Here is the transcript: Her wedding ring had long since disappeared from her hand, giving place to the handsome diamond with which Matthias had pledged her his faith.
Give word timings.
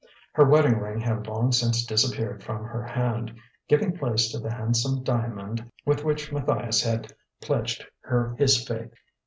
Her 0.33 0.45
wedding 0.45 0.79
ring 0.79 0.99
had 0.99 1.27
long 1.27 1.51
since 1.51 1.85
disappeared 1.85 2.43
from 2.43 2.63
her 2.65 2.81
hand, 2.81 3.37
giving 3.67 3.95
place 3.95 4.31
to 4.31 4.39
the 4.39 4.49
handsome 4.51 5.03
diamond 5.03 5.63
with 5.85 6.03
which 6.03 6.31
Matthias 6.31 6.81
had 6.81 7.13
pledged 7.39 7.85
her 7.99 8.33
his 8.39 8.67
faith. 8.67 8.95